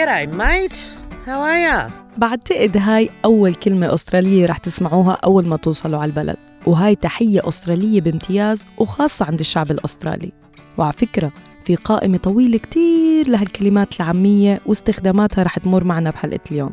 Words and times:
G'day, 0.00 0.26
mate. 0.42 0.78
How 1.26 1.40
are 1.42 1.60
ya? 1.68 1.90
بعتقد 2.16 2.76
هاي 2.76 3.10
أول 3.24 3.54
كلمة 3.54 3.94
أسترالية 3.94 4.46
رح 4.46 4.58
تسمعوها 4.58 5.12
أول 5.12 5.48
ما 5.48 5.56
توصلوا 5.56 5.98
على 6.00 6.08
البلد. 6.08 6.36
وهاي 6.66 6.94
تحية 6.94 7.48
أسترالية 7.48 8.00
بامتياز 8.00 8.66
وخاصة 8.78 9.26
عند 9.26 9.40
الشعب 9.40 9.70
الأسترالي. 9.70 10.32
وعلى 10.78 10.92
فكرة 10.92 11.32
في 11.64 11.76
قائمة 11.76 12.18
طويلة 12.18 12.58
كتير 12.58 13.28
لهالكلمات 13.28 14.00
العامية 14.00 14.60
واستخداماتها 14.66 15.44
رح 15.44 15.58
تمر 15.58 15.84
معنا 15.84 16.10
بحلقة 16.10 16.40
اليوم. 16.50 16.72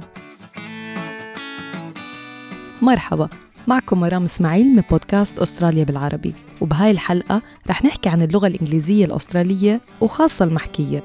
مرحبا 2.82 3.30
معكم 3.68 4.00
مرام 4.00 4.24
إسماعيل 4.24 4.66
من 4.66 4.84
بودكاست 4.90 5.40
أستراليا 5.40 5.84
بالعربي. 5.84 6.34
وبهاي 6.62 6.92
الحلقة 6.92 7.42
رح 7.70 7.86
نحكي 7.86 8.10
عن 8.10 8.22
اللغة 8.22 8.48
الإنجليزية 8.48 9.06
الأسترالية 9.06 9.82
وخاصة 10.02 10.46
المحكية. 10.46 11.04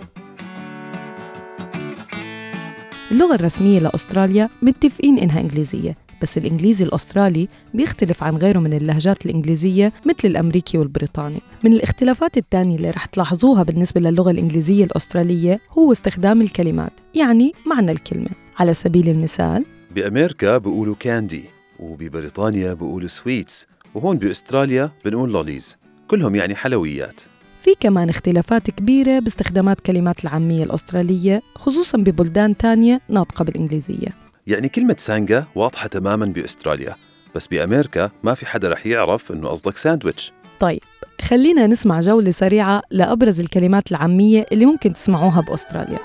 اللغة 3.13 3.35
الرسمية 3.35 3.79
لأستراليا 3.79 4.49
متفقين 4.63 5.19
إنها 5.19 5.41
إنجليزية 5.41 5.97
بس 6.23 6.39
الإنجليزي 6.39 6.85
الأسترالي 6.85 7.49
بيختلف 7.75 8.23
عن 8.23 8.37
غيره 8.37 8.59
من 8.59 8.73
اللهجات 8.73 9.27
الإنجليزية 9.27 9.93
مثل 10.07 10.29
الأمريكي 10.29 10.79
والبريطاني. 10.79 11.41
من 11.65 11.73
الاختلافات 11.73 12.37
الثانية 12.37 12.77
اللي 12.77 12.91
رح 12.91 13.05
تلاحظوها 13.05 13.63
بالنسبة 13.63 14.01
للغة 14.01 14.31
الإنجليزية 14.31 14.85
الأسترالية 14.85 15.61
هو 15.79 15.93
استخدام 15.93 16.43
الكلمات 16.43 16.93
يعني 17.15 17.53
معنى 17.67 17.93
الكلمة. 17.93 18.31
على 18.59 18.75
سبيل 18.75 19.09
المثال 19.09 19.65
بأمريكا 19.95 20.59
بيقولوا 20.59 20.95
كاندي 21.01 21.45
وببريطانيا 21.81 22.75
بيقولوا 22.75 23.09
sweets 23.09 23.67
وهون 23.95 24.19
بأستراليا 24.19 24.91
بنقول 25.05 25.33
lollies 25.33 25.77
كلهم 26.09 26.35
يعني 26.35 26.55
حلويات. 26.55 27.21
في 27.63 27.75
كمان 27.81 28.09
اختلافات 28.09 28.71
كبيرة 28.71 29.19
باستخدامات 29.19 29.81
كلمات 29.81 30.25
العامية 30.25 30.65
الأسترالية 30.65 31.43
خصوصا 31.55 31.99
ببلدان 31.99 32.57
تانية 32.57 33.01
ناطقة 33.09 33.45
بالإنجليزية. 33.45 34.09
يعني 34.47 34.69
كلمة 34.69 34.97
sanga 34.99 35.45
واضحة 35.55 35.87
تماما 35.87 36.27
بأستراليا 36.27 36.95
بس 37.35 37.47
بأمريكا 37.47 38.11
ما 38.23 38.35
في 38.35 38.47
حدا 38.47 38.69
رح 38.69 38.87
يعرف 38.87 39.33
إنه 39.33 39.49
قصدك 39.49 39.77
ساندويتش. 39.77 40.33
طيب 40.61 40.81
خلينا 41.21 41.67
نسمع 41.67 42.01
جولة 42.01 42.31
سريعة 42.31 42.83
لأبرز 42.91 43.41
الكلمات 43.41 43.91
العامية 43.91 44.47
اللي 44.53 44.67
ممكن 44.67 44.93
تسمعوها 44.93 45.41
بأستراليا. 45.41 45.99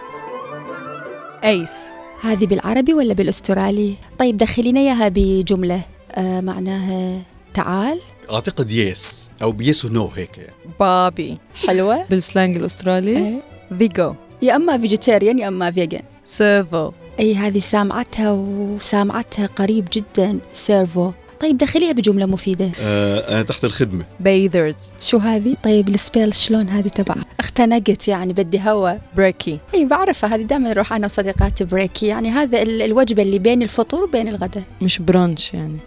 أيس. 1.44 1.73
هذه 2.21 2.45
بالعربي 2.45 2.94
ولا 2.94 3.14
بالأسترالي؟ 3.14 3.94
طيب 4.19 4.38
دخلينا 4.38 4.80
إياها 4.80 5.09
بجملة. 5.09 5.81
آه 6.11 6.42
معناها 6.42 7.21
تعال. 7.53 7.99
أعتقد 8.31 8.72
يس 8.72 9.30
أو 9.42 9.52
بيس 9.52 9.86
ونو 9.86 10.08
هيك. 10.16 10.38
يعني. 10.38 10.53
بابي. 10.80 11.38
حلوة. 11.67 12.06
بالسلانج 12.09 12.58
الأسترالي. 12.58 13.17
إيه. 13.17 13.42
فيجو 13.78 14.14
يا 14.42 14.56
أما 14.56 14.78
فيجيتيريان 14.78 15.39
يا 15.39 15.47
أما 15.47 15.72
فيجن 15.72 16.00
سيرفو 16.23 16.92
أي 17.20 17.36
هذه 17.36 17.59
سامعتها 17.59 18.31
وسامعتها 18.31 19.45
قريب 19.45 19.88
جدا. 19.94 20.39
سيرفو 20.53 21.11
طيب 21.39 21.58
دخليها 21.58 21.92
بجملة 21.92 22.26
مفيدة. 22.26 22.71
آه 22.80 23.33
أنا 23.33 23.42
تحت 23.43 23.65
الخدمة. 23.65 24.05
بيذرز 24.20 24.77
شو 25.02 25.17
هذه؟ 25.17 25.55
طيب 25.64 25.89
السبيل 25.89 26.33
شلون 26.33 26.70
هذه 26.70 26.88
تبع؟ 26.88 27.15
اختنقت 27.39 28.08
يعني 28.08 28.33
بدي 28.33 28.59
هوا. 28.59 28.92
بريكي 29.15 29.59
اي 29.73 29.86
بعرفها 29.86 30.36
هذه 30.36 30.42
دائما 30.42 30.70
نروح 30.70 30.94
أنا 30.94 31.05
وصديقاتي 31.05 31.64
بريكي 31.65 32.08
يعني 32.08 32.30
هذا 32.30 32.61
ال- 32.61 32.82
الوجبة 32.82 33.21
اللي 33.23 33.39
بين 33.39 33.61
الفطور 33.61 34.04
وبين 34.04 34.27
الغداء. 34.27 34.64
مش 34.82 34.99
برونش 34.99 35.54
يعني. 35.54 35.77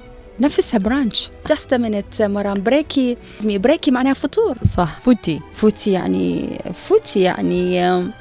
نفسها 0.40 0.78
برانش 0.78 1.28
جاست 1.48 1.74
منت 1.74 2.22
مرام 2.22 2.62
بريكي 2.62 3.16
بريكي 3.44 3.90
معناها 3.90 4.14
فطور. 4.14 4.56
صح. 4.64 4.98
فوتي. 5.00 5.40
فوتي 5.54 5.92
يعني 5.92 6.58
فوتي 6.88 7.20
يعني 7.20 7.80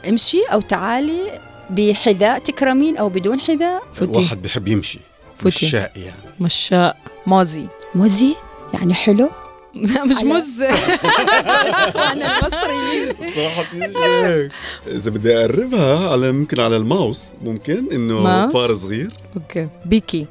امشي 0.09 0.41
أو 0.53 0.61
تعالي 0.61 1.39
بحذاء 1.69 2.39
تكرمين 2.39 2.97
أو 2.97 3.09
بدون 3.09 3.39
حذاء. 3.39 3.83
فوتي. 3.93 4.19
واحد 4.19 4.41
بحب 4.41 4.67
يمشي. 4.67 4.99
فوتي. 5.37 5.65
مشاء 5.65 5.91
يعني. 5.95 6.33
مشاء. 6.39 6.97
موزي 7.27 7.67
موزي 7.95 8.35
يعني 8.73 8.93
حلو؟ 8.93 9.29
مش 10.09 10.23
مز. 10.23 10.61
أنا 10.61 12.39
المصريين. 12.39 13.09
بصراحه 13.27 13.65
هيك. 13.73 14.51
إذا 14.87 15.11
بدي 15.11 15.37
أقربها 15.39 16.09
على 16.09 16.31
ممكن 16.31 16.59
على 16.59 16.77
الماوس. 16.77 17.33
ممكن 17.43 17.85
إنه؟ 17.91 18.47
فار 18.49 18.75
صغير. 18.75 19.13
أوكي. 19.35 19.67
بيكي. 19.85 20.27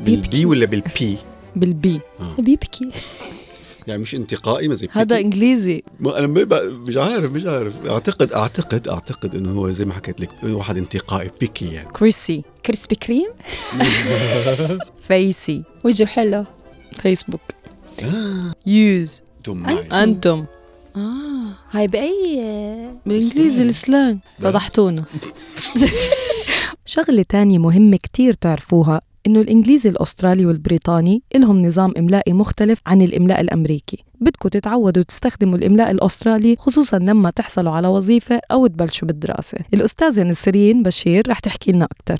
بالبي 0.00 0.46
ولا 0.46 0.66
بالبي؟ 0.66 1.18
بالبي. 1.56 2.00
بيبكي 2.38 2.90
يعني 3.86 4.02
مش 4.02 4.14
انتقائي 4.14 4.68
ما 4.68 4.74
زي 4.74 4.86
هذا. 4.92 5.18
إنجليزي. 5.18 5.82
ما 6.00 6.18
أنا 6.18 6.26
مش 6.26 6.96
عارف 6.96 7.32
مش 7.32 7.44
عارف. 7.44 7.86
أعتقد 7.86 8.32
أعتقد 8.32 8.88
أعتقد 8.88 9.34
إنه 9.34 9.52
هو 9.52 9.70
زي 9.70 9.84
ما 9.84 9.92
حكيت 9.94 10.20
لك 10.20 10.30
واحد 10.42 10.76
انتقائي 10.76 11.30
بيكي 11.40 11.72
يعني. 11.72 11.88
كريسي. 11.88 12.42
كريسبي 12.66 12.94
كريم. 12.94 13.30
فيسي. 15.08 15.64
وجهه 15.84 16.06
حلو. 16.06 16.44
فيسبوك. 17.02 17.40
يوز. 18.66 19.22
توم 19.44 19.66
أنت. 19.68 19.94
أنتم. 19.94 20.44
آه. 20.96 21.32
هاي 21.70 21.86
بأي 21.88 22.42
بالإنجليزي 23.06 23.62
السلانج 23.64 24.18
فضحتونا. 24.40 25.04
شغلة 26.84 27.24
تانية 27.28 27.58
مهمة 27.58 27.96
كتير 27.96 28.32
تعرفوها. 28.34 29.00
إنه 29.26 29.40
الإنجليزي 29.40 29.88
الأسترالي 29.88 30.46
والبريطاني 30.46 31.22
إلهم 31.36 31.62
نظام 31.62 31.92
إملائي 31.98 32.32
مختلف 32.32 32.80
عن 32.86 33.02
الإملاء 33.02 33.40
الأمريكي. 33.40 34.04
بدكم 34.20 34.48
تتعودوا 34.48 35.02
تستخدموا 35.02 35.58
الإملاء 35.58 35.90
الأسترالي 35.90 36.56
خصوصا 36.58 36.98
لما 36.98 37.30
تحصلوا 37.30 37.72
على 37.72 37.88
وظيفة 37.88 38.40
أو 38.52 38.66
تبلشوا 38.66 39.08
بالدراسة. 39.08 39.58
الأستاذة 39.74 40.22
نسرين 40.22 40.82
بشير 40.82 41.28
رح 41.28 41.38
تحكي 41.38 41.72
لنا 41.72 41.84
أكتر. 41.84 42.16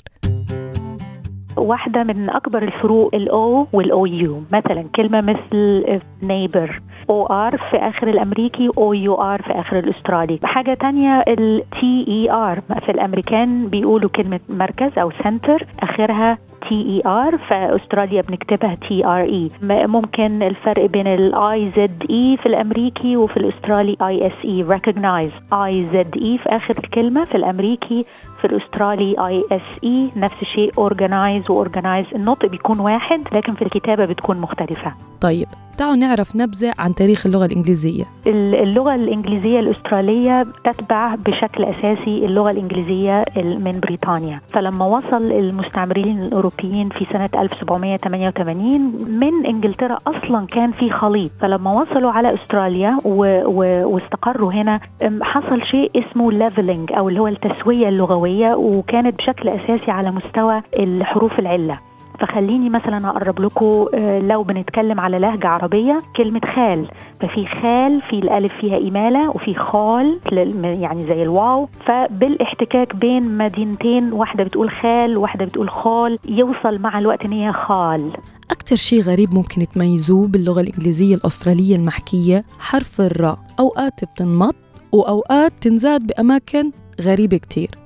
واحدة 1.57 2.03
من 2.03 2.29
أكبر 2.29 2.63
الفروق 2.63 3.15
ال 3.15 3.67
O 3.73 3.84
وال 3.84 4.05
O 4.05 4.23
U 4.23 4.41
مثلا 4.53 4.85
كلمة 4.95 5.21
مثل 5.21 5.83
neighbor. 6.23 6.81
O 7.09 7.25
R 7.25 7.57
في 7.57 7.77
آخر 7.77 8.07
الأمريكي 8.07 8.69
O 8.77 8.93
U 8.93 9.15
R 9.15 9.41
في 9.41 9.51
آخر 9.59 9.79
الأسترالي. 9.79 10.39
حاجة 10.43 10.73
تانية 10.73 11.23
ال 11.27 11.66
T 11.66 12.05
E 12.07 12.31
R 12.31 12.61
في 12.85 12.91
الأمريكان 12.91 13.67
بيقولوا 13.67 14.09
كلمة 14.09 14.39
مركز 14.49 14.91
أو 14.99 15.11
center 15.23 15.65
آخرها 15.83 16.37
T 16.69 16.75
E 16.75 17.01
R 17.05 17.37
في 17.37 17.75
أستراليا 17.75 18.21
بنكتبها 18.21 18.75
T 18.75 19.05
R 19.05 19.21
E 19.21 19.49
ممكن 19.63 20.43
الفرق 20.43 20.85
بين 20.85 21.07
ال 21.07 21.71
I 21.77 21.90
Z 21.90 22.03
E 22.09 22.37
في 22.37 22.45
الأمريكي 22.45 23.17
وفي 23.17 23.37
الأسترالي 23.37 23.97
I 24.01 24.27
S 24.27 24.33
E 24.45 24.65
recognize 24.65 25.53
I 25.53 25.87
Z 25.93 26.17
E 26.17 26.37
في 26.37 26.49
آخر 26.49 26.73
الكلمة. 26.83 27.23
في 27.23 27.35
الأمريكي 27.35 28.05
في 28.41 28.45
الأسترالي 28.47 29.15
I 29.27 29.43
S 29.51 29.83
E 29.83 30.09
نفس 30.15 30.41
الشيء 30.41 30.71
organize 30.71 31.42
و 31.49 31.55
organise 31.55 32.05
النطق 32.15 32.45
بيكون 32.45 32.79
واحد 32.79 33.21
لكن 33.31 33.53
في 33.53 33.61
الكتابة 33.61 34.05
بتكون 34.05 34.37
مختلفة. 34.37 34.93
طيب 35.21 35.47
تعالوا 35.83 35.97
نعرف 35.97 36.35
نبذة 36.35 36.73
عن 36.79 36.95
تاريخ 36.95 37.25
اللغة 37.25 37.45
الإنجليزية. 37.45 38.03
اللغة 38.27 38.95
الإنجليزية 38.95 39.59
الأسترالية 39.59 40.45
تتبع 40.63 41.15
بشكل 41.15 41.63
أساسي 41.63 42.25
اللغة 42.25 42.51
الإنجليزية 42.51 43.23
من 43.37 43.79
بريطانيا. 43.79 44.41
فلما 44.53 44.85
وصل 44.85 45.31
المستعمرين 45.31 46.21
الأوروبيين 46.21 46.89
في 46.89 47.05
سنة 47.13 47.29
1788 47.35 48.81
من 49.19 49.45
إنجلترا 49.45 49.97
أصلا 50.07 50.47
كان 50.47 50.71
في 50.71 50.89
خليط. 50.89 51.31
فلما 51.41 51.81
وصلوا 51.81 52.11
على 52.11 52.33
أستراليا 52.33 52.97
و... 53.05 53.41
و... 53.45 53.87
واستقروا 53.93 54.53
هنا 54.53 54.79
حصل 55.21 55.61
شيء 55.71 55.91
اسمه 55.95 56.31
ليفلنج 56.31 56.93
أو 56.93 57.09
اللي 57.09 57.19
هو 57.19 57.27
التسوية 57.27 57.89
اللغوية 57.89 58.55
وكانت 58.55 59.17
بشكل 59.17 59.49
أساسي 59.49 59.91
على 59.91 60.11
مستوى 60.11 60.61
الحروف 60.79 61.39
العلة. 61.39 61.79
فخليني 62.19 62.69
مثلا 62.69 63.09
أقرب 63.09 63.39
لكم 63.39 63.85
آه، 63.93 64.19
لو 64.19 64.43
بنتكلم 64.43 64.99
على 64.99 65.19
لهجة 65.19 65.47
عربية 65.47 66.01
كلمة 66.15 66.41
خال. 66.55 66.87
ففي 67.21 67.45
خال 67.47 68.01
في 68.01 68.19
الألف 68.19 68.53
فيها 68.53 68.77
اماله 68.77 69.29
وفي 69.29 69.55
خال 69.55 70.19
يعني 70.63 71.05
زي 71.05 71.21
الواو. 71.21 71.69
فبالاحتكاك 71.85 72.95
بين 72.95 73.37
مدينتين 73.37 74.13
واحدة 74.13 74.43
بتقول 74.43 74.69
خال 74.71 75.17
واحدة 75.17 75.45
بتقول 75.45 75.69
خال 75.69 76.19
يوصل 76.27 76.79
مع 76.79 76.99
الوقت 76.99 77.25
إن 77.25 77.31
هي 77.31 77.53
خال. 77.53 78.11
أكتر 78.51 78.75
شيء 78.75 79.01
غريب 79.01 79.33
ممكن 79.33 79.67
تميزوه 79.67 80.27
باللغة 80.27 80.61
الإنجليزية 80.61 81.15
الأسترالية 81.15 81.75
المحكية 81.75 82.43
حرف 82.59 83.01
الراء. 83.01 83.37
أوقات 83.59 84.03
بتنمط 84.03 84.55
وأوقات 84.91 85.53
تنزاد 85.61 86.07
بأماكن 86.07 86.71
غريبة 87.01 87.37
كتير. 87.37 87.82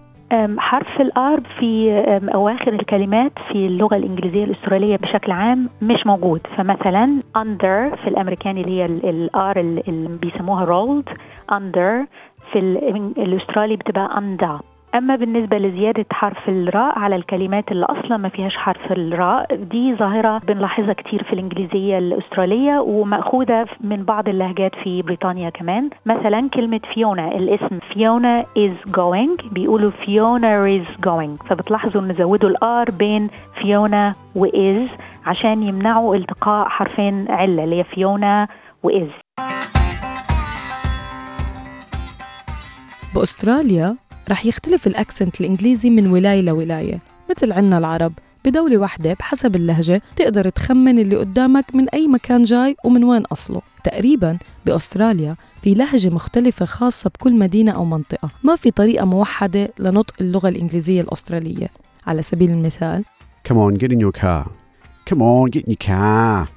حرف 0.57 1.01
الآر 1.01 1.37
في 1.59 1.91
أم، 1.91 2.29
أواخر 2.29 2.73
الكلمات 2.73 3.31
في 3.51 3.65
اللغة 3.67 3.95
الإنجليزية 3.95 4.43
الأسترالية 4.43 4.95
بشكل 4.97 5.31
عام 5.31 5.69
مش 5.81 6.05
موجود. 6.05 6.41
فمثلا 6.57 7.19
under 7.37 7.95
في 8.01 8.07
الأمريكاني 8.07 8.61
اللي 8.61 8.81
هي 8.81 8.85
الآر 8.85 9.59
اللي 9.59 10.17
بيسموها 10.21 10.65
rolled 10.65 11.09
under 11.51 12.07
في 12.51 12.59
ال- 12.59 13.17
الأسترالي 13.17 13.75
بتبقى 13.75 14.09
under. 14.21 14.76
أما 14.97 15.15
بالنسبة 15.15 15.57
لزيادة 15.57 16.05
حرف 16.11 16.49
الراء 16.49 16.99
على 16.99 17.15
الكلمات 17.15 17.71
اللي 17.71 17.85
أصلا 17.85 18.17
ما 18.17 18.29
فيهاش 18.29 18.55
حرف 18.57 18.91
الراء 18.91 19.55
دي 19.55 19.95
ظاهرة 19.95 20.41
بنلاحظها 20.47 20.93
كتير 20.93 21.23
في 21.23 21.33
الإنجليزية 21.33 21.97
الأسترالية 21.97 22.79
ومأخوذة 22.79 23.65
من 23.81 24.03
بعض 24.03 24.29
اللهجات 24.29 24.71
في 24.83 25.01
بريطانيا 25.01 25.49
كمان. 25.49 25.89
مثلا 26.05 26.49
كلمة 26.53 26.79
فيونا 26.93 27.35
الاسم 27.35 27.79
فيونا 27.93 28.43
is 28.43 28.89
going 28.91 29.53
بيقولوا 29.53 29.91
فيونا 30.05 30.79
is 30.83 30.87
going. 31.05 31.47
فبتلاحظوا 31.49 32.01
إن 32.01 32.13
زودوا 32.13 32.49
الآر 32.49 32.91
بين 32.91 33.29
فيونا 33.61 34.13
وإز 34.35 34.89
عشان 35.25 35.63
يمنعوا 35.63 36.15
التقاء 36.15 36.67
حرفين 36.69 37.25
علة 37.29 37.63
اللي 37.63 37.75
هي 37.79 37.83
فيونا 37.83 38.47
وإز 38.83 39.09
بأستراليا 43.15 43.95
رح 44.29 44.45
يختلف 44.45 44.87
الأكسنت 44.87 45.41
الإنجليزي 45.41 45.89
من 45.89 46.07
ولاية 46.07 46.41
لولاية 46.41 46.99
مثل 47.29 47.51
عنا 47.51 47.77
العرب 47.77 48.13
بدولة 48.45 48.77
واحدة 48.77 49.13
بحسب 49.13 49.55
اللهجة 49.55 50.01
تقدر 50.15 50.49
تخمن 50.49 50.99
اللي 50.99 51.15
قدامك 51.15 51.75
من 51.75 51.89
أي 51.89 52.07
مكان 52.07 52.41
جاي 52.41 52.75
ومن 52.83 53.03
وين 53.03 53.25
أصله 53.25 53.61
تقريبا 53.83 54.37
بأستراليا 54.65 55.35
في 55.61 55.73
لهجة 55.73 56.09
مختلفة 56.09 56.65
خاصة 56.65 57.09
بكل 57.09 57.33
مدينة 57.33 57.71
أو 57.71 57.85
منطقة 57.85 58.29
ما 58.43 58.55
في 58.55 58.71
طريقة 58.71 59.05
موحدة 59.05 59.73
لنطق 59.79 60.13
اللغة 60.21 60.49
الإنجليزية 60.49 61.01
الأسترالية 61.01 61.67
على 62.07 62.21
سبيل 62.21 62.51
المثال 62.51 63.05
Come 63.47 63.57
on, 63.57 63.75
get 63.77 63.91
in 63.93 63.99
your 63.99 64.11
car. 64.11 64.51
Come 65.05 65.21
on, 65.21 65.49
get 65.49 65.63
in 65.63 65.71
your 65.71 65.87
car. 65.87 66.49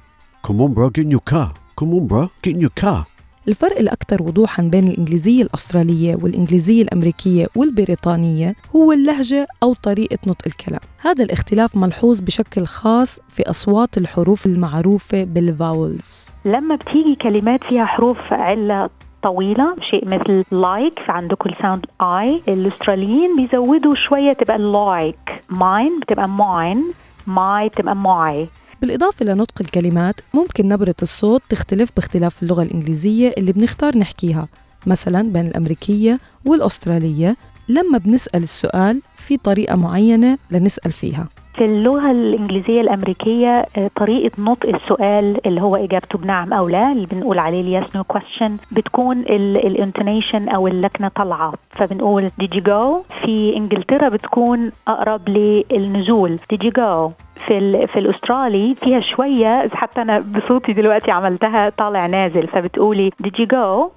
Come 0.43 0.59
on, 0.61 0.73
bro, 0.73 0.89
get 0.89 1.05
in 1.05 1.11
your 1.11 1.21
car. 1.33 1.53
Come 1.79 1.93
on, 1.93 2.07
bro, 2.07 2.29
get 2.43 2.53
in 2.55 2.61
your 2.61 2.75
car. 2.83 3.05
الفرق 3.47 3.79
الأكثر 3.79 4.23
وضوحا 4.23 4.63
بين 4.63 4.87
الإنجليزية 4.87 5.43
الأسترالية 5.43 6.15
والإنجليزية 6.21 6.83
الأمريكية 6.83 7.47
والبريطانية 7.55 8.55
هو 8.75 8.91
اللهجة 8.91 9.47
أو 9.63 9.73
طريقة 9.73 10.17
نطق 10.27 10.45
الكلام. 10.47 10.79
هذا 11.01 11.23
الاختلاف 11.23 11.77
ملحوظ 11.77 12.19
بشكل 12.21 12.65
خاص 12.65 13.19
في 13.29 13.49
أصوات 13.49 13.97
الحروف 13.97 14.45
المعروفة 14.45 15.23
بال 15.23 15.47
vowels. 15.47 16.29
لما 16.45 16.75
بتيجي 16.75 17.15
كلمات 17.21 17.63
فيها 17.63 17.85
حروف 17.85 18.17
علة 18.33 18.89
طويلة 19.23 19.75
شيء 19.91 20.05
مثل 20.05 20.43
like 20.51 20.99
like 20.99 21.09
عندكم 21.09 21.49
ال 21.49 21.55
sound 21.55 21.85
I 22.01 22.41
الأستراليين 22.47 23.35
بيزودوا 23.35 23.95
شوية 24.09 24.33
تبقى 24.33 24.57
like 24.57 25.43
mine 25.49 25.99
بتبقى 25.99 26.29
mine 26.29 26.83
my 27.27 27.69
بتبقى 27.69 27.95
my 27.95 28.47
بالإضافة 28.81 29.25
لنطق 29.25 29.61
الكلمات 29.61 30.21
ممكن 30.33 30.67
نبرة 30.67 30.95
الصوت 31.01 31.41
تختلف 31.49 31.89
باختلاف 31.95 32.43
اللغة 32.43 32.63
الإنجليزية 32.63 33.33
اللي 33.37 33.51
بنختار 33.51 33.97
نحكيها 33.97 34.47
مثلا 34.85 35.21
بين 35.21 35.47
الأمريكية 35.47 36.19
والأسترالية. 36.45 37.37
لما 37.69 37.97
بنسأل 37.97 38.43
السؤال 38.43 39.01
في 39.15 39.37
طريقة 39.37 39.75
معينة 39.75 40.37
لنسأل 40.51 40.91
فيها. 40.91 41.29
في 41.53 41.65
اللغة 41.65 42.11
الإنجليزية 42.11 42.81
الأمريكية 42.81 43.65
آه، 43.77 43.89
طريقة 43.95 44.31
نطق 44.39 44.69
السؤال 44.69 45.47
اللي 45.47 45.61
هو 45.61 45.75
إجابته 45.75 46.17
بنعم 46.19 46.53
أو 46.53 46.69
لا 46.69 46.91
اللي 46.91 47.05
بنقول 47.05 47.39
عليه 47.39 47.61
ال 47.61 47.69
yes 47.69 47.95
no 47.95 48.03
question 48.13 48.51
بتكون 48.71 49.19
ال 49.19 49.31
intonation 49.31 50.49
أو 50.49 50.67
اللكنة 50.67 51.07
طالعة. 51.07 51.53
فبنقول 51.69 52.29
did 52.43 52.55
you 52.57 52.61
go? 52.61 53.13
في 53.23 53.53
إنجلترا 53.57 54.09
بتكون 54.09 54.71
أقرب 54.87 55.29
للنزول. 55.29 56.39
Did 56.53 56.65
you 56.67 56.71
go? 56.71 57.11
في 57.47 57.87
في 57.87 57.99
الأسترالي 57.99 58.75
فيها 58.83 58.99
شوية 58.99 59.69
حتى 59.73 60.01
أنا 60.01 60.19
بصوتي 60.19 60.73
دلوقتي 60.73 61.11
عملتها 61.11 61.69
طالع 61.69 62.05
نازل. 62.05 62.47
فبتقولي 62.47 63.11
did 63.23 63.31
you 63.41 63.45
go? 63.45 63.89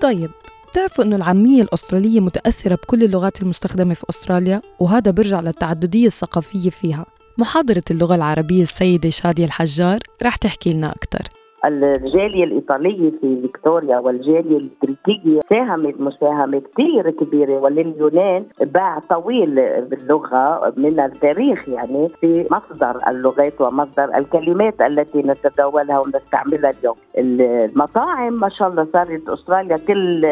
طيب 0.00 0.28
بتعرفوا 0.70 1.04
إنه 1.04 1.16
العامية 1.16 1.62
الأسترالية 1.62 2.20
متأثرة 2.20 2.74
بكل 2.74 3.04
اللغات 3.04 3.42
المستخدمة 3.42 3.94
في 3.94 4.04
أستراليا؟ 4.10 4.62
وهذا 4.80 5.10
برجع 5.10 5.40
للتعددية 5.40 6.06
الثقافية 6.06 6.70
فيها. 6.70 7.06
محاضرة 7.38 7.82
اللغة 7.90 8.14
العربية 8.14 8.62
السيدة 8.62 9.10
شادية 9.10 9.44
الحجار 9.44 10.00
رح 10.22 10.36
تحكي 10.36 10.72
لنا 10.72 10.92
أكثر 10.92 11.28
الجالية 11.64 12.44
الإيطالية 12.44 13.10
في 13.10 13.40
فيكتوريا 13.42 13.98
والجالية 13.98 14.58
البريطانية 14.58 15.40
ساهمت 15.50 16.00
مساهمة 16.00 16.62
كثير 16.74 17.10
كبيرة 17.10 17.58
ولليونان 17.58 18.44
باع 18.60 18.98
طويل 18.98 19.54
باللغة 19.80 20.72
من 20.76 21.00
التاريخ 21.00 21.68
يعني 21.68 22.08
في 22.08 22.46
مصدر 22.50 22.96
اللغات 23.08 23.60
ومصدر 23.60 24.16
الكلمات 24.16 24.80
التي 24.80 25.22
نتداولها 25.22 25.98
ونستعملها 25.98 26.70
اليوم. 26.70 26.96
المطاعم 27.18 28.32
ما 28.32 28.48
شاء 28.48 28.68
الله 28.68 28.86
صارت 28.92 29.28
أستراليا 29.28 29.76
كل 29.76 30.26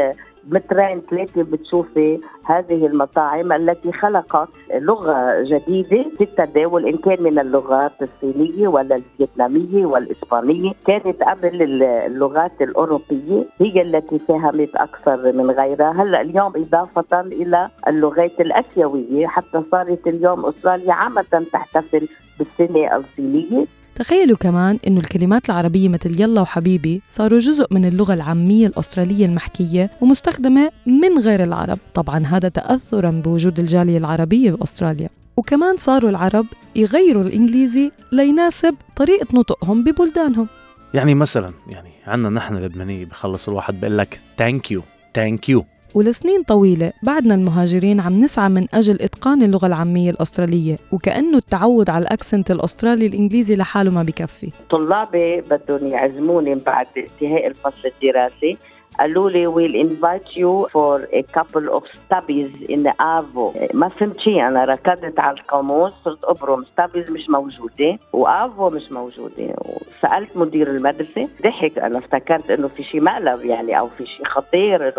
مترين 0.51 1.01
ثلاثة 1.11 1.43
بتشوفي 1.43 2.21
هذه 2.45 2.87
المطاعم 2.87 3.53
التي 3.53 3.93
خلقت 3.93 4.49
لغة 4.75 5.43
جديدة 5.43 6.05
في 6.19 6.25
التداول 6.25 6.87
إن 6.87 6.97
كان 6.97 7.23
من 7.23 7.39
اللغات 7.39 7.93
الصينية 8.03 8.69
ولا 8.69 8.97
الفيتنامية 8.97 9.87
والإسبانية. 9.87 10.73
كانت 10.87 11.23
قبل 11.23 11.83
اللغات 11.83 12.63
الأوروبية 12.63 13.45
هي 13.61 13.83
التي 13.83 14.19
ساهمت 14.19 14.77
أكثر 14.77 15.33
من 15.33 15.51
غيرها. 15.51 16.03
هلأ 16.03 16.21
اليوم 16.21 16.53
إضافة 16.57 17.21
إلى 17.21 17.69
اللغات 17.89 18.41
الآسيوية 18.41 19.27
حتى 19.27 19.63
صارت 19.71 20.07
اليوم 20.07 20.47
أستراليا 20.47 20.93
عامة 20.93 21.47
تحتفل 21.53 22.09
بالسنة 22.39 22.97
الصينية. 22.97 23.67
تخيلوا 23.97 24.37
كمان 24.37 24.79
إنه 24.87 25.01
الكلمات 25.01 25.51
العربية 25.51 25.89
مثل 25.89 26.21
يلا 26.21 26.41
وحبيبي 26.41 27.03
صاروا 27.09 27.39
جزء 27.39 27.67
من 27.71 27.85
اللغة 27.85 28.15
العامية 28.15 28.67
الأسترالية 28.67 29.27
المحكية 29.27 29.91
ومستخدمة 30.01 30.71
من 30.87 31.19
غير 31.19 31.43
العرب. 31.43 31.79
طبعا 31.95 32.27
هذا 32.27 32.49
تأثرا 32.49 33.11
بوجود 33.11 33.61
الجالية 33.61 33.99
العربية 33.99 34.51
بأستراليا. 34.51 35.09
وكمان 35.37 35.77
صاروا 35.77 36.11
العرب 36.11 36.47
يغيروا 36.77 37.23
الإنجليزي 37.23 37.91
ليناسب 38.13 38.75
طريقة 38.97 39.27
نطقهم 39.35 39.85
ببلدانهم. 39.85 40.49
يعني 40.95 41.15
مثلا 41.15 41.53
يعني 41.69 41.91
عندنا 42.07 42.31
نحن 42.31 42.57
اللبنانية 42.57 43.05
بخلص 43.05 43.49
الواحد 43.49 43.81
بيقول 43.81 43.99
لك 43.99 44.21
thank 44.39 44.71
you 44.71 44.83
thank 45.15 45.49
you 45.49 45.65
ولسنين 45.97 46.43
طويلة 46.43 46.93
بعدنا 47.03 47.35
المهاجرين 47.35 48.01
عم 48.01 48.21
نسعى 48.21 48.49
من 48.49 48.67
أجل 48.75 49.03
إتقان 49.03 49.43
اللغة 49.43 49.67
العامية 49.67 50.11
الأسترالية 50.11 50.77
وكأنه 50.93 51.39
التعود 51.39 51.91
على 51.91 52.03
ال 52.03 52.10
accent 52.10 52.51
الأسترالي 52.51 53.07
الإنجليزي 53.07 53.57
لحاله 53.57 53.91
ما 53.91 54.03
بكفي. 54.03 54.53
طلابي 54.71 55.41
بدهم 55.41 55.87
يعزموني 55.89 56.55
بعد 56.55 56.87
انتهاء 56.97 57.47
الفصل 57.47 57.91
الدراسي. 57.95 58.59
قالوا 59.01 59.31
لي 59.31 59.47
we'll 59.47 59.87
invite 59.87 60.37
you 60.37 60.69
for 60.73 61.01
a 61.15 61.23
couple 61.39 61.69
of 61.79 61.85
stubbies 61.85 62.71
in 62.71 62.93
arvo 63.01 63.53
ما 63.75 63.89
فهمت 63.89 64.21
شيء 64.21 64.47
أنا 64.49 64.65
ركضت 64.65 65.21
على 65.21 65.37
القاموس 65.37 65.93
صرت 66.05 66.25
أبرم. 66.25 66.65
Stubbies 66.65 67.11
مش 67.11 67.29
موجودة 67.31 67.99
و 68.13 68.24
arvo 68.24 68.71
مش 68.71 68.93
موجودة. 68.93 69.55
وسألت 69.59 70.37
مدير 70.37 70.71
المدرسة 70.71 71.29
ضحك. 71.43 71.79
أنا 71.79 71.99
افتكرت 71.99 72.51
إنه 72.51 72.69
في 72.69 72.83
شيء 72.83 73.01
مقلب 73.01 73.45
يعني 73.45 73.79
أو 73.79 73.89
في 73.89 74.07
شيء 74.07 74.27
خطير. 74.27 74.93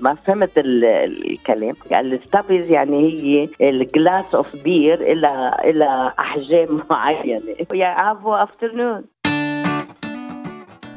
ما 0.00 0.14
فهمت 0.26 0.50
الكلام. 0.56 1.74
قال 1.92 2.12
ال 2.14 2.20
stubbies 2.20 2.70
يعني 2.70 2.98
هي 3.12 3.48
ال 3.70 3.81
glass 3.81 4.34
of 4.34 4.56
beer 4.64 5.00
إلى 5.00 5.54
إلى 5.64 6.12
أحجام 6.18 6.80
معينة. 6.90 7.42
يا 7.74 8.12
arvo 8.12 8.34
afternoon 8.34 9.04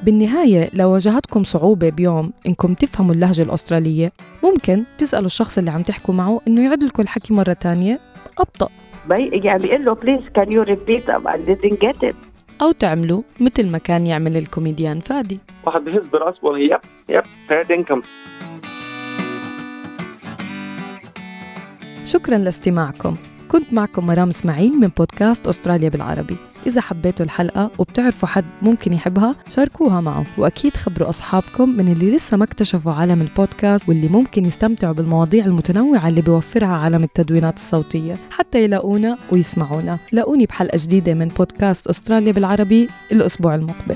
بالنهاية 0.04 0.70
لو 0.74 0.92
واجهتكم 0.92 1.44
صعوبة 1.44 1.90
بيوم 1.90 2.32
إنكم 2.48 2.74
تفهموا 2.74 3.14
اللهجة 3.14 3.42
الأسترالية 3.42 4.12
ممكن 4.44 4.84
تسألوا 4.98 5.26
الشخص 5.26 5.58
اللي 5.58 5.72
عم 5.72 5.82
تحكوا 5.82 6.14
معه 6.14 6.42
إنه 6.48 6.66
يعيد 6.66 6.84
لكم 6.84 7.04
الحكي 7.04 7.34
مرة 7.34 7.54
تانية. 7.54 8.00
أبطأ. 8.40 8.70
يعني 9.10 9.64
بيقول 9.64 9.86
له 9.86 9.94
please 9.94 10.22
can 10.36 10.52
you 10.52 10.62
repeat 10.62 11.12
I 11.12 11.38
didn't 11.48 11.78
get 11.88 12.10
it. 12.10 12.16
أو 12.62 12.72
تعملوا 12.72 13.22
مثل 13.40 13.72
ما 13.72 13.78
كان 13.78 14.08
يعمل 14.08 14.38
الكوميديان 14.38 15.00
فادي. 15.00 15.40
واحد 15.66 15.82
بحس 15.82 16.08
براسه 16.08 16.40
والله 16.42 16.60
يب 16.60 16.80
يب 17.10 17.24
فاد 17.50 17.72
إنكم. 17.72 18.02
شكرا 22.06 22.38
لاستماعكم. 22.38 23.16
كنت 23.48 23.74
معكم 23.74 24.06
مرام 24.06 24.30
إسماعيل 24.30 24.80
من 24.80 24.88
بودكاست 24.88 25.48
أستراليا 25.48 25.90
بالعربي. 25.90 26.38
إذا 26.68 26.82
حبيتوا 26.82 27.26
الحلقة 27.26 27.72
وبتعرفوا 27.78 28.28
حد 28.28 28.46
ممكن 28.62 28.94
يحبها 28.94 29.36
شاركوها 29.56 30.02
معه. 30.02 30.26
وأكيد 30.38 30.78
خبروا 30.78 31.10
أصحابكم 31.10 31.70
من 31.70 31.88
اللي 31.88 32.16
لسه 32.16 32.38
ما 32.38 32.44
اكتشفوا 32.44 32.94
عالم 32.94 33.22
البودكاست 33.22 33.90
واللي 33.90 34.08
ممكن 34.08 34.46
يستمتعوا 34.46 34.94
بالمواضيع 34.94 35.46
المتنوعة 35.46 36.08
اللي 36.08 36.22
بيوفرها 36.22 36.68
عالم 36.68 37.04
التدوينات 37.04 37.56
الصوتية. 37.56 38.18
حتى 38.32 38.64
يلاقونا 38.64 39.18
ويسمعونا. 39.32 40.00
لاقوني 40.12 40.46
بحلقة 40.46 40.78
جديدة 40.82 41.14
من 41.14 41.28
بودكاست 41.28 41.88
أستراليا 41.88 42.32
بالعربي 42.32 42.90
الأسبوع 43.12 43.56
المقبل. 43.56 43.96